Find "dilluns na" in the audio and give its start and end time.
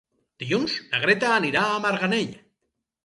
0.43-1.01